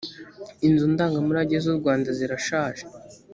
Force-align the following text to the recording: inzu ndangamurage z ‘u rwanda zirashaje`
inzu 0.67 0.85
ndangamurage 0.93 1.55
z 1.63 1.65
‘u 1.73 1.75
rwanda 1.79 2.09
zirashaje` 2.17 2.81